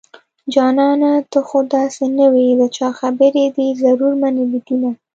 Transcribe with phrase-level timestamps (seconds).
[0.53, 4.91] جانانه ته خو داسې نه وي د چا خبرې دې ضرور منلي دينه